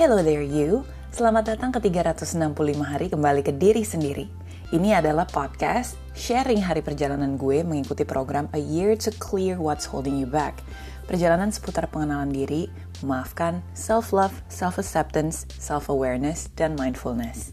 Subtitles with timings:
[0.00, 0.80] Hello there you,
[1.12, 4.32] selamat datang ke 365 hari kembali ke diri sendiri.
[4.72, 10.16] Ini adalah podcast sharing hari perjalanan gue mengikuti program A Year to Clear What's Holding
[10.16, 10.64] You Back.
[11.04, 12.72] Perjalanan seputar pengenalan diri,
[13.04, 17.52] memaafkan, self-love, self-acceptance, self-awareness, dan mindfulness.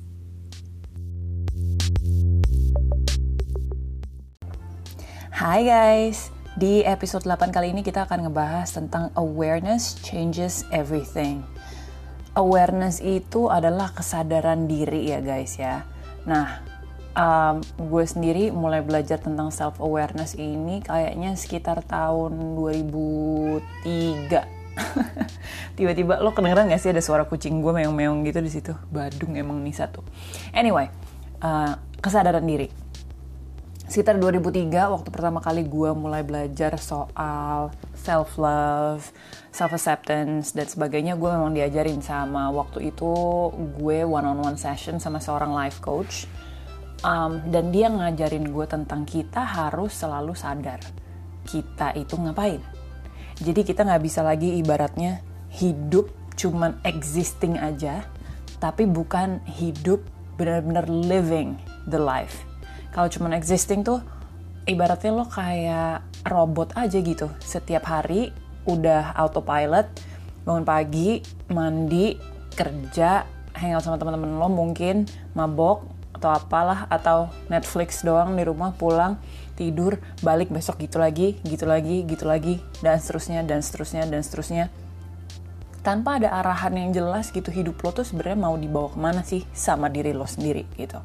[5.36, 11.43] Hai guys, di episode 8 kali ini kita akan ngebahas tentang awareness changes everything
[12.37, 15.89] awareness itu adalah kesadaran diri ya guys ya.
[16.29, 16.61] Nah,
[17.18, 23.82] um, gue sendiri mulai belajar tentang self awareness ini kayaknya sekitar tahun 2003.
[25.77, 28.77] Tiba-tiba lo kedengeran gak sih ada suara kucing gue meong-meong gitu di situ?
[28.93, 30.05] Badung emang nih satu.
[30.54, 30.93] Anyway,
[31.41, 32.69] uh, kesadaran diri.
[33.89, 37.73] Sekitar 2003 waktu pertama kali gue mulai belajar soal
[38.08, 39.11] self love,
[39.52, 43.11] self acceptance dan sebagainya gue memang diajarin sama waktu itu
[43.75, 46.23] gue one on one session sama seorang life coach.
[47.03, 50.81] Um, dan dia ngajarin gue tentang kita harus selalu sadar
[51.45, 52.64] kita itu ngapain.
[53.38, 55.21] Jadi kita nggak bisa lagi ibaratnya
[55.53, 58.02] hidup cuman existing aja
[58.58, 60.02] tapi bukan hidup
[60.42, 61.53] benar-benar living
[61.86, 62.45] the life.
[62.89, 64.02] Kalau cuman existing tuh
[64.67, 67.31] ibaratnya lo kayak robot aja gitu.
[67.39, 68.35] Setiap hari
[68.67, 69.87] udah autopilot
[70.43, 72.19] bangun pagi mandi
[72.51, 73.23] kerja
[73.55, 75.87] hangout sama teman-teman lo mungkin mabok
[76.19, 79.15] atau apalah atau Netflix doang di rumah pulang
[79.57, 84.65] tidur balik besok gitu lagi gitu lagi gitu lagi dan seterusnya dan seterusnya dan seterusnya
[85.88, 89.47] tanpa ada arahan yang jelas gitu hidup lo tuh sebenarnya mau dibawa ke mana sih
[89.55, 90.99] sama diri lo sendiri gitu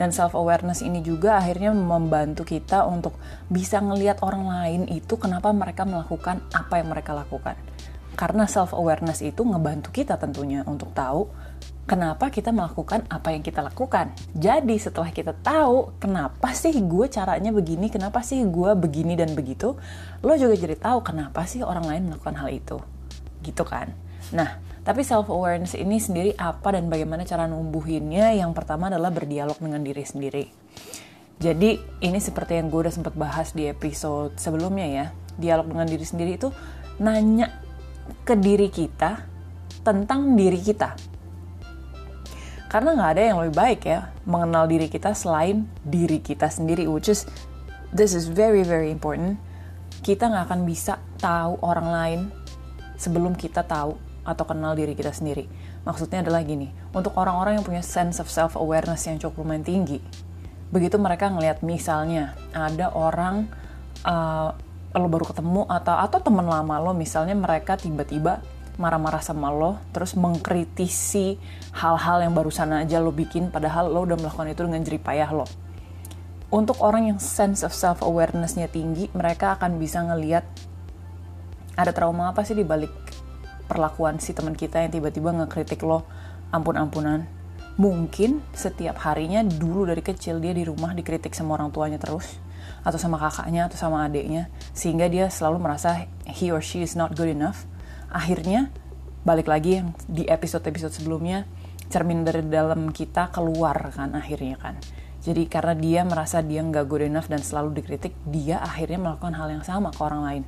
[0.00, 3.12] dan self awareness ini juga akhirnya membantu kita untuk
[3.52, 7.60] bisa ngelihat orang lain itu kenapa mereka melakukan apa yang mereka lakukan
[8.16, 11.28] karena self awareness itu ngebantu kita tentunya untuk tahu
[11.84, 14.14] kenapa kita melakukan apa yang kita lakukan.
[14.38, 19.74] Jadi setelah kita tahu kenapa sih gue caranya begini, kenapa sih gue begini dan begitu,
[20.22, 22.78] lo juga jadi tahu kenapa sih orang lain melakukan hal itu.
[23.42, 24.11] Gitu kan?
[24.30, 28.34] Nah, tapi self awareness ini sendiri apa dan bagaimana cara numbuhinnya?
[28.34, 30.44] Yang pertama adalah berdialog dengan diri sendiri.
[31.42, 35.06] Jadi ini seperti yang gue udah sempat bahas di episode sebelumnya ya.
[35.38, 36.50] Dialog dengan diri sendiri itu
[37.02, 37.50] nanya
[38.22, 39.22] ke diri kita
[39.82, 40.94] tentang diri kita.
[42.70, 47.06] Karena nggak ada yang lebih baik ya mengenal diri kita selain diri kita sendiri, which
[47.06, 47.26] is
[47.94, 49.38] this is very very important.
[50.02, 52.20] Kita nggak akan bisa tahu orang lain
[52.98, 55.50] sebelum kita tahu atau kenal diri kita sendiri.
[55.82, 59.98] Maksudnya adalah gini, untuk orang-orang yang punya sense of self-awareness yang cukup lumayan tinggi,
[60.72, 63.50] begitu mereka ngelihat misalnya ada orang
[64.08, 64.56] uh,
[64.92, 68.44] lo baru ketemu atau atau teman lama lo misalnya mereka tiba-tiba
[68.76, 71.36] marah-marah sama lo terus mengkritisi
[71.76, 75.44] hal-hal yang barusan aja lo bikin padahal lo udah melakukan itu dengan jeripayah lo
[76.52, 80.44] untuk orang yang sense of self awarenessnya tinggi mereka akan bisa ngelihat
[81.76, 82.92] ada trauma apa sih di balik
[83.72, 86.04] perlakuan si teman kita yang tiba-tiba ngekritik lo
[86.52, 87.24] ampun-ampunan.
[87.80, 92.36] Mungkin setiap harinya dulu dari kecil dia di rumah dikritik sama orang tuanya terus
[92.84, 97.16] atau sama kakaknya atau sama adiknya sehingga dia selalu merasa he or she is not
[97.16, 97.64] good enough.
[98.12, 98.68] Akhirnya
[99.24, 101.48] balik lagi yang di episode-episode sebelumnya
[101.88, 104.76] cermin dari dalam kita keluar kan akhirnya kan.
[105.24, 109.48] Jadi karena dia merasa dia nggak good enough dan selalu dikritik dia akhirnya melakukan hal
[109.48, 110.44] yang sama ke orang lain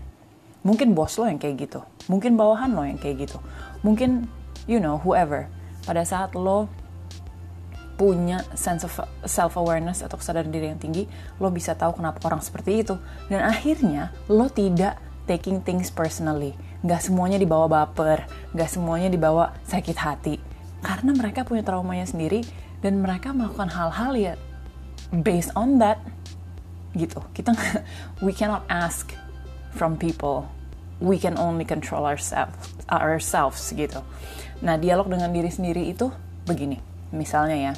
[0.65, 3.39] Mungkin bos lo yang kayak gitu, mungkin bawahan lo yang kayak gitu,
[3.85, 4.27] mungkin
[4.65, 5.47] you know whoever.
[5.85, 6.73] Pada saat lo
[7.95, 8.91] punya sense of
[9.23, 11.07] self awareness atau kesadaran diri yang tinggi,
[11.39, 12.99] lo bisa tahu kenapa orang seperti itu.
[13.31, 14.99] Dan akhirnya lo tidak
[15.31, 16.59] taking things personally.
[16.85, 20.37] Gak semuanya dibawa baper, gak semuanya dibawa sakit hati.
[20.85, 22.45] Karena mereka punya traumanya sendiri
[22.85, 24.35] dan mereka melakukan hal-hal ya
[25.15, 26.03] based on that
[26.93, 27.25] gitu.
[27.33, 27.57] Kita
[28.21, 29.17] we cannot ask
[29.75, 30.47] from people.
[31.03, 34.01] We can only control ourselves, ourselves gitu.
[34.63, 36.09] Nah, dialog dengan diri sendiri itu
[36.47, 36.79] begini.
[37.11, 37.73] Misalnya ya,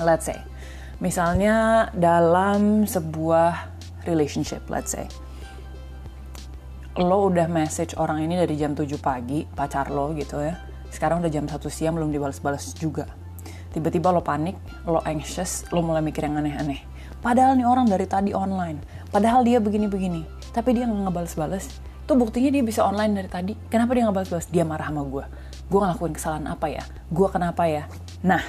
[0.00, 0.38] let's say,
[1.02, 3.74] misalnya dalam sebuah
[4.06, 5.10] relationship, let's say,
[6.96, 10.56] lo udah message orang ini dari jam 7 pagi, pacar lo gitu ya.
[10.94, 13.10] Sekarang udah jam 1 siang belum dibalas-balas juga.
[13.70, 16.82] Tiba-tiba lo panik, lo anxious, lo mulai mikir yang aneh-aneh.
[17.20, 18.80] Padahal nih orang dari tadi online.
[19.12, 21.66] Padahal dia begini-begini tapi dia nggak ngebales-bales.
[22.04, 23.52] Tuh buktinya dia bisa online dari tadi.
[23.70, 25.24] Kenapa dia nggak balas-balas dia marah sama gue
[25.70, 26.82] gue ngelakuin kesalahan apa ya?
[27.14, 27.86] Gue kenapa ya?
[28.26, 28.42] Nah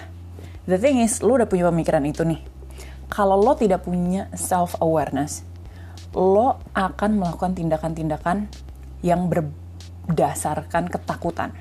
[0.65, 2.41] the thing is lo udah punya pemikiran itu nih.
[3.13, 5.45] Kalau lo tidak punya self awareness
[6.11, 8.51] lo akan melakukan tindakan-tindakan
[8.99, 11.55] yang berdasarkan ketakutan.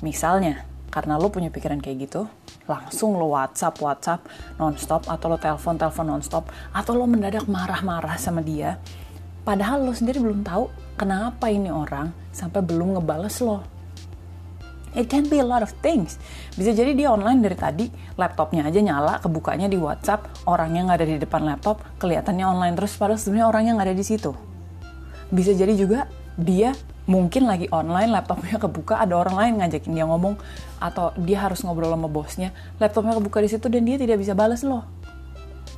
[0.00, 2.32] Misalnya, karena lo punya pikiran kayak gitu,
[2.64, 4.24] langsung lo WhatsApp, WhatsApp
[4.56, 8.80] nonstop, atau lo telepon, telepon nonstop, atau lo mendadak marah-marah sama dia,
[9.48, 10.68] padahal lo sendiri belum tahu
[11.00, 13.64] kenapa ini orang sampai belum ngebales lo.
[14.92, 16.20] It can be a lot of things.
[16.52, 17.86] Bisa jadi dia online dari tadi,
[18.20, 22.96] laptopnya aja nyala, kebukanya di WhatsApp, orangnya nggak ada di depan laptop, kelihatannya online terus,
[23.00, 24.32] padahal sebenarnya orangnya nggak ada di situ.
[25.32, 26.76] Bisa jadi juga dia
[27.08, 30.36] mungkin lagi online laptopnya kebuka ada orang lain ngajakin dia ngomong
[30.76, 34.60] atau dia harus ngobrol sama bosnya laptopnya kebuka di situ dan dia tidak bisa balas
[34.60, 34.84] loh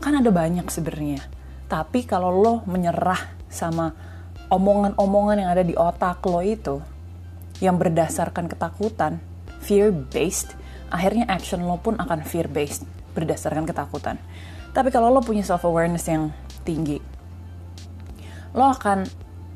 [0.02, 1.22] kan ada banyak sebenarnya
[1.70, 3.92] tapi kalau lo menyerah sama
[4.48, 6.80] omongan-omongan yang ada di otak lo itu
[7.60, 9.20] yang berdasarkan ketakutan
[9.60, 10.56] fear based
[10.88, 14.16] akhirnya action lo pun akan fear based berdasarkan ketakutan.
[14.70, 16.30] Tapi kalau lo punya self awareness yang
[16.62, 17.02] tinggi
[18.54, 19.06] lo akan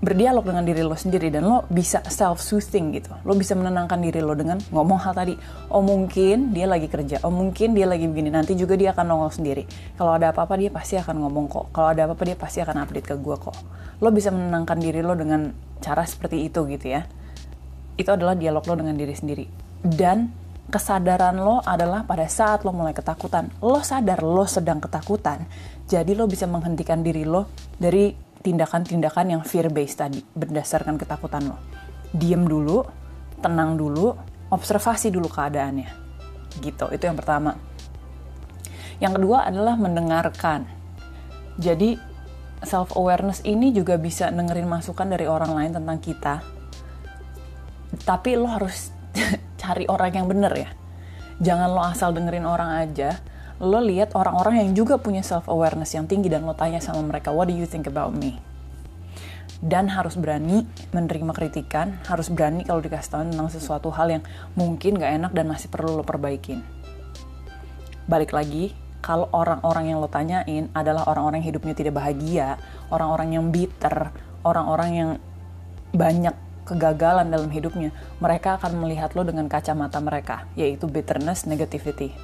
[0.03, 3.15] berdialog dengan diri lo sendiri dan lo bisa self soothing gitu.
[3.23, 5.35] Lo bisa menenangkan diri lo dengan ngomong hal tadi.
[5.71, 7.23] Oh mungkin dia lagi kerja.
[7.23, 8.29] Oh mungkin dia lagi begini.
[8.29, 9.65] Nanti juga dia akan nongol sendiri.
[9.97, 11.67] Kalau ada apa-apa dia pasti akan ngomong kok.
[11.73, 13.57] Kalau ada apa-apa dia pasti akan update ke gue kok.
[14.03, 17.07] Lo bisa menenangkan diri lo dengan cara seperti itu gitu ya.
[17.95, 19.47] Itu adalah dialog lo dengan diri sendiri.
[19.81, 20.33] Dan
[20.69, 23.53] kesadaran lo adalah pada saat lo mulai ketakutan.
[23.61, 25.49] Lo sadar lo sedang ketakutan.
[25.85, 31.57] Jadi lo bisa menghentikan diri lo dari tindakan-tindakan yang fear based tadi berdasarkan ketakutan lo.
[32.13, 32.85] Diem dulu,
[33.41, 34.13] tenang dulu,
[34.53, 35.89] observasi dulu keadaannya.
[36.61, 37.57] Gitu, itu yang pertama.
[39.01, 40.69] Yang kedua adalah mendengarkan.
[41.57, 41.97] Jadi
[42.63, 46.35] self awareness ini juga bisa dengerin masukan dari orang lain tentang kita.
[48.05, 48.93] Tapi lo harus
[49.63, 50.71] cari orang yang bener ya.
[51.41, 53.19] Jangan lo asal dengerin orang aja,
[53.65, 57.33] lo lihat orang-orang yang juga punya self awareness yang tinggi dan lo tanya sama mereka
[57.33, 58.39] what do you think about me?
[59.65, 64.23] Dan harus berani menerima kritikan harus berani kalau dikasih tahu tentang sesuatu hal yang
[64.55, 66.61] mungkin gak enak dan masih perlu lo perbaikin.
[68.05, 72.57] Balik lagi kalau orang-orang yang lo tanyain adalah orang-orang yang hidupnya tidak bahagia
[72.89, 74.09] orang-orang yang bitter
[74.49, 75.11] orang-orang yang
[75.93, 76.33] banyak
[76.65, 77.93] kegagalan dalam hidupnya
[78.25, 82.17] mereka akan melihat lo dengan kacamata mereka yaitu bitterness negativity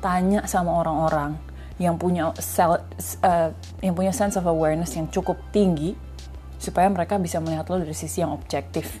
[0.00, 1.36] tanya sama orang-orang
[1.76, 2.80] yang punya self,
[3.20, 3.52] uh,
[3.84, 5.92] yang punya sense of awareness yang cukup tinggi
[6.56, 9.00] supaya mereka bisa melihat lo dari sisi yang objektif.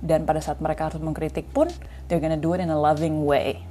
[0.00, 1.68] Dan pada saat mereka harus mengkritik pun
[2.08, 3.64] they're gonna do it in a loving way.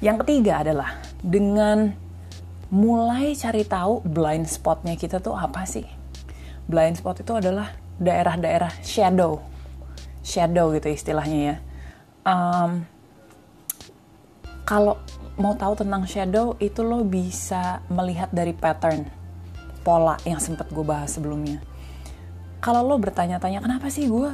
[0.00, 1.92] Yang ketiga adalah dengan
[2.72, 5.84] mulai cari tahu blind spotnya kita tuh apa sih?
[6.64, 9.44] Blind spot itu adalah daerah-daerah shadow.
[10.24, 11.56] Shadow gitu istilahnya ya.
[12.24, 12.88] Um,
[14.70, 14.94] kalau
[15.34, 19.02] mau tahu tentang shadow itu lo bisa melihat dari pattern
[19.82, 21.58] pola yang sempat gue bahas sebelumnya.
[22.62, 24.30] Kalau lo bertanya-tanya kenapa sih gue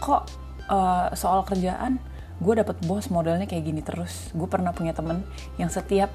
[0.00, 0.24] kok
[0.72, 2.00] uh, soal kerjaan
[2.40, 4.32] gue dapet bos modelnya kayak gini terus.
[4.32, 5.20] Gue pernah punya temen
[5.60, 6.08] yang setiap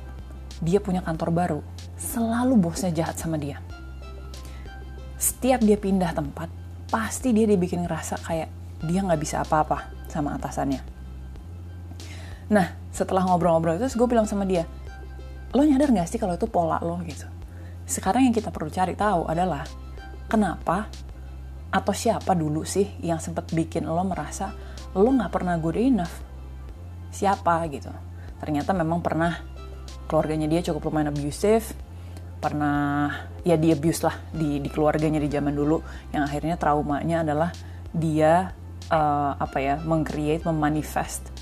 [0.58, 1.60] dia punya kantor baru
[1.94, 3.62] selalu bosnya jahat sama dia.
[5.22, 6.50] Setiap dia pindah tempat
[6.90, 8.50] pasti dia dibikin ngerasa kayak
[8.82, 10.82] dia nggak bisa apa-apa sama atasannya.
[12.50, 14.70] Nah setelah ngobrol-ngobrol itu gue bilang sama dia
[15.54, 16.98] lo nyadar gak sih kalau itu pola lo?
[17.06, 17.26] Gitu.
[17.86, 19.66] Sekarang yang kita perlu cari tahu adalah
[20.26, 20.90] kenapa
[21.74, 24.54] atau siapa dulu sih yang sempat bikin lo merasa
[24.94, 26.14] lo nggak pernah good enough?
[27.14, 27.66] Siapa?
[27.70, 27.90] Gitu.
[28.42, 29.42] Ternyata memang pernah
[30.10, 31.94] keluarganya dia cukup lumayan abusive
[32.44, 33.08] pernah
[33.48, 35.80] ya dia abuse lah di, di keluarganya di zaman dulu.
[36.12, 37.50] Yang akhirnya traumanya adalah
[37.94, 38.52] dia
[38.90, 41.33] uh, apa ya mengcreate memanifest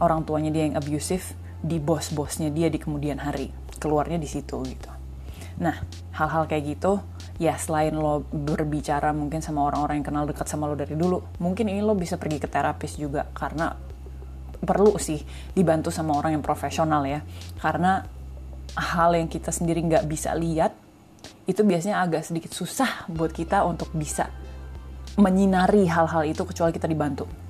[0.00, 3.52] orang tuanya dia yang abusive di bos-bosnya dia di kemudian hari.
[3.80, 4.90] Keluarnya di situ gitu.
[5.60, 5.76] Nah
[6.16, 7.00] hal-hal kayak gitu
[7.40, 11.72] ya selain lo berbicara mungkin sama orang-orang yang kenal dekat sama lo dari dulu mungkin
[11.72, 13.72] ini lo bisa pergi ke terapis juga karena
[14.60, 15.24] perlu sih
[15.56, 17.24] dibantu sama orang yang profesional ya.
[17.60, 18.04] Karena
[18.76, 20.72] hal yang kita sendiri nggak bisa lihat
[21.44, 24.28] itu biasanya agak sedikit susah buat kita untuk bisa
[25.18, 27.49] menyinari hal-hal itu kecuali kita dibantu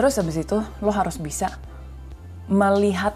[0.00, 1.60] Terus habis itu lo harus bisa
[2.48, 3.12] melihat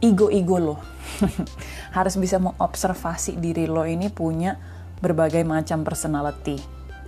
[0.00, 0.76] ego-ego lo.
[1.96, 4.56] harus bisa mengobservasi diri lo ini punya
[5.04, 6.56] berbagai macam personality.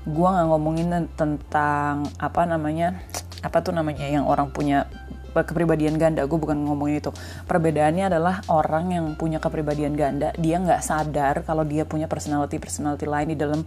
[0.05, 3.01] Gua nggak ngomongin tentang apa namanya,
[3.41, 4.85] apa tuh namanya yang orang punya
[5.33, 7.15] kepribadian ganda gue bukan ngomongin itu
[7.47, 13.07] perbedaannya adalah orang yang punya kepribadian ganda dia nggak sadar kalau dia punya personality personality
[13.07, 13.63] lain di dalam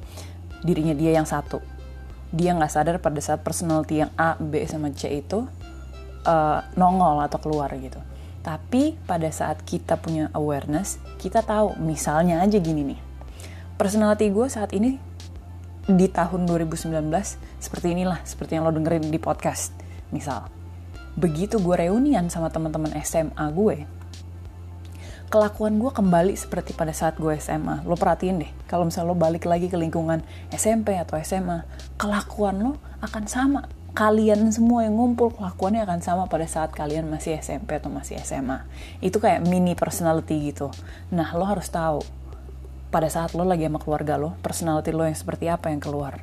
[0.67, 1.63] dirinya dia yang satu
[2.31, 5.43] dia nggak sadar pada saat personality yang A, B sama C itu
[6.23, 7.99] uh, nongol atau keluar gitu.
[8.41, 12.99] Tapi pada saat kita punya awareness, kita tahu misalnya aja gini nih.
[13.77, 14.97] Personality gue saat ini
[15.85, 16.89] di tahun 2019
[17.61, 19.75] seperti inilah, seperti yang lo dengerin di podcast.
[20.11, 20.51] misal.
[21.15, 23.87] Begitu gue reunian sama teman-teman SMA gue,
[25.31, 27.87] kelakuan gue kembali seperti pada saat gue SMA.
[27.87, 30.19] Lo perhatiin deh, kalau misalnya lo balik lagi ke lingkungan
[30.51, 31.63] SMP atau SMA,
[31.95, 33.63] kelakuan lo akan sama.
[33.95, 38.67] Kalian semua yang ngumpul kelakuannya akan sama pada saat kalian masih SMP atau masih SMA.
[38.99, 40.67] Itu kayak mini personality gitu.
[41.15, 42.03] Nah, lo harus tahu
[42.91, 46.19] pada saat lo lagi sama keluarga lo, personality lo yang seperti apa yang keluar.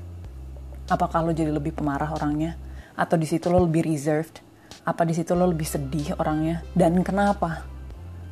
[0.89, 2.61] Apakah lo jadi lebih pemarah orangnya?
[2.93, 4.45] Atau di situ lo lebih reserved?
[4.85, 6.61] Apa di situ lo lebih sedih orangnya?
[6.73, 7.78] Dan kenapa?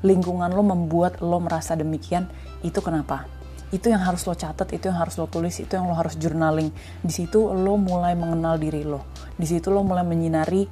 [0.04, 2.28] Lingkungan lo membuat lo merasa demikian,
[2.60, 3.28] itu kenapa?
[3.74, 6.70] Itu yang harus lo catat, itu yang harus lo tulis, itu yang lo harus journaling.
[7.02, 9.08] Di situ lo mulai mengenal diri lo.
[9.34, 10.68] Di situ lo mulai menyinari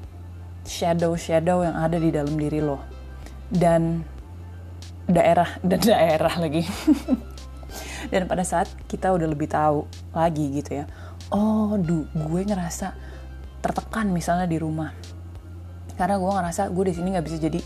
[0.64, 2.78] shadow-shadow yang ada di dalam diri lo.
[3.50, 4.04] Dan
[5.04, 6.62] daerah dan daerah lagi.
[8.12, 10.86] dan pada saat kita udah lebih tahu lagi gitu ya.
[11.32, 12.94] Oh, du, gue ngerasa
[13.64, 14.92] tertekan misalnya di rumah.
[15.98, 17.60] Karena gue ngerasa gue di sini nggak bisa jadi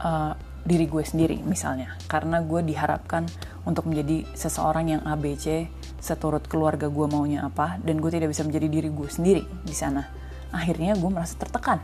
[0.00, 0.32] uh,
[0.64, 1.96] diri gue sendiri misalnya.
[2.06, 3.26] Karena gue diharapkan
[3.64, 5.68] untuk menjadi seseorang yang ABC
[6.00, 10.08] seturut keluarga gue maunya apa dan gue tidak bisa menjadi diri gue sendiri di sana.
[10.50, 11.78] Akhirnya gue merasa tertekan.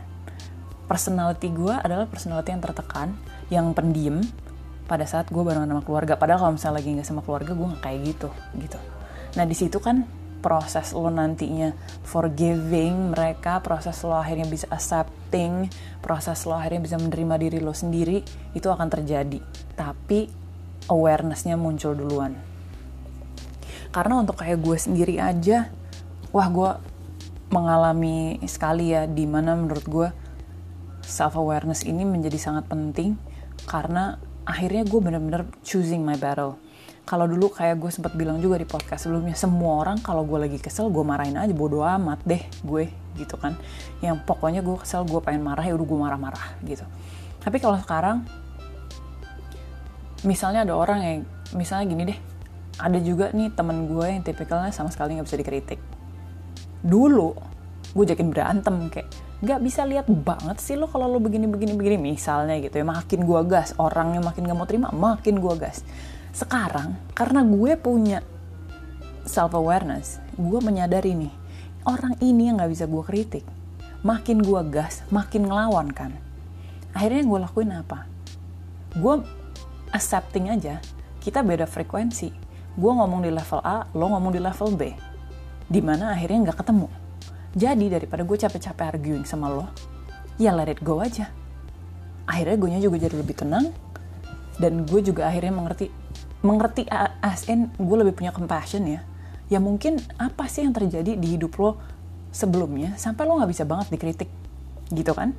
[0.87, 3.07] Personality gue adalah personality yang tertekan
[3.51, 4.23] yang pendiam
[4.87, 6.15] pada saat gue bareng sama keluarga.
[6.15, 8.79] Padahal kalau misalnya lagi nggak sama keluarga gue nggak kayak gitu gitu.
[9.35, 10.07] Nah di situ kan
[10.39, 11.73] proses lo nantinya
[12.05, 15.67] forgiving mereka, proses lo akhirnya bisa accepting,
[15.99, 18.21] proses lo akhirnya bisa menerima diri lo sendiri,
[18.53, 19.39] itu akan terjadi.
[19.73, 20.29] Tapi
[20.87, 22.37] awarenessnya muncul duluan.
[23.91, 25.71] Karena untuk kayak gue sendiri aja,
[26.31, 26.71] wah gue
[27.49, 30.09] mengalami sekali ya, di mana menurut gue
[31.07, 33.15] self awareness ini menjadi sangat penting
[33.63, 36.59] karena akhirnya gue bener-bener choosing my battle
[37.07, 40.59] kalau dulu kayak gue sempat bilang juga di podcast sebelumnya semua orang kalau gue lagi
[40.59, 43.55] kesel gue marahin aja bodo amat deh gue gitu kan.
[44.03, 46.83] Yang pokoknya gue kesel gue pengen marah ya udah gue marah-marah gitu.
[47.39, 48.27] Tapi kalau sekarang
[50.27, 51.17] misalnya ada orang yang
[51.55, 52.19] misalnya gini deh
[52.83, 55.79] ada juga nih temen gue yang tipikalnya sama sekali nggak bisa dikritik.
[56.83, 57.31] Dulu
[57.95, 59.07] gue jakin berantem kayak
[59.47, 63.21] nggak bisa lihat banget sih lo kalau lo begini begini begini misalnya gitu ya makin
[63.21, 65.85] gue gas orangnya makin gak mau terima makin gue gas
[66.37, 68.21] sekarang karena gue punya
[69.25, 71.33] self awareness gue menyadari nih
[71.89, 73.45] orang ini yang nggak bisa gue kritik.
[74.05, 76.13] Makin gue gas makin ngelawan kan.
[76.93, 78.05] Akhirnya yang gue lakuin apa?
[78.93, 79.25] Gue
[79.89, 80.77] accepting aja
[81.23, 82.29] kita beda frekuensi.
[82.77, 84.93] Gue ngomong di level A lo ngomong di level B.
[85.65, 86.87] Di mana akhirnya nggak ketemu.
[87.57, 89.65] Jadi daripada gue capek-capek arguing sama lo
[90.37, 91.33] ya let it go aja.
[92.29, 93.73] Akhirnya gue juga jadi lebih tenang
[94.61, 95.89] dan gue juga akhirnya mengerti
[96.47, 96.87] mengerti
[97.19, 99.03] as in gue lebih punya compassion ya.
[99.51, 101.75] Ya mungkin apa sih yang terjadi di hidup lo
[102.31, 104.31] sebelumnya sampai lo nggak bisa banget dikritik
[104.91, 105.35] gitu kan?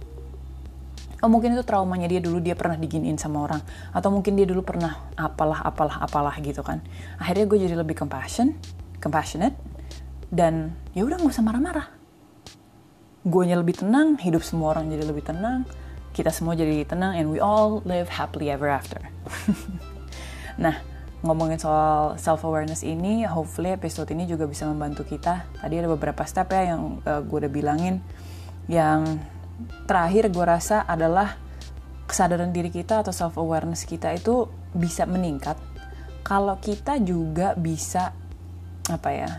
[1.19, 3.65] Oh mungkin itu traumanya dia dulu dia pernah diginiin sama orang.
[3.91, 6.85] Atau mungkin dia dulu pernah apalah apalah apalah gitu kan.
[7.17, 8.53] Akhirnya gue jadi lebih compassion
[9.01, 9.57] compassionate
[10.29, 11.89] dan ya udah nggak usah marah-marah.
[13.25, 15.65] Gue lebih tenang hidup semua orang jadi lebih tenang
[16.17, 18.99] kita semua jadi tenang and we all live happily ever after.
[20.59, 20.75] Nah,
[21.23, 25.47] ngomongin soal self awareness ini, hopefully episode ini juga bisa membantu kita.
[25.59, 27.99] Tadi ada beberapa step ya yang uh, gue udah bilangin.
[28.71, 29.19] Yang
[29.91, 31.35] terakhir gue rasa adalah
[32.07, 35.61] kesadaran diri kita atau self awareness kita itu bisa meningkat
[36.25, 38.17] kalau kita juga bisa
[38.89, 39.31] apa ya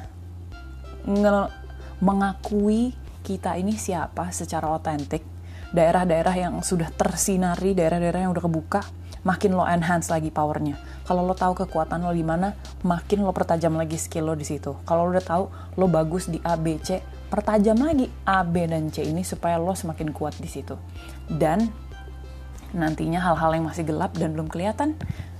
[2.02, 2.94] mengakui
[3.26, 5.26] kita ini siapa secara otentik
[5.74, 8.82] daerah-daerah yang sudah tersinari daerah-daerah yang udah kebuka
[9.24, 10.80] makin lo enhance lagi powernya.
[11.10, 12.54] Kalau lo tahu kekuatan lo di mana,
[12.86, 14.78] makin lo pertajam lagi skill lo di situ.
[14.86, 15.44] Kalau lo udah tahu
[15.82, 17.02] lo bagus di A, B, C,
[17.34, 20.78] pertajam lagi A, B, dan C ini supaya lo semakin kuat di situ.
[21.26, 21.66] Dan
[22.78, 24.94] nantinya hal-hal yang masih gelap dan belum kelihatan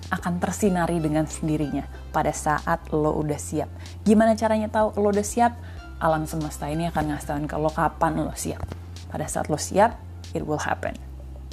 [0.10, 3.70] akan tersinari dengan sendirinya pada saat lo udah siap.
[4.02, 5.54] Gimana caranya tahu lo udah siap?
[6.02, 8.66] Alam semesta ini akan ngasih ke lo kapan lo siap.
[9.14, 9.94] Pada saat lo siap,
[10.34, 10.98] it will happen.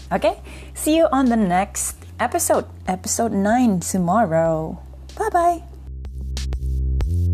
[0.08, 0.40] Okay?
[0.73, 4.78] See you on the next episode, episode 9 tomorrow.
[5.18, 5.75] Bye bye.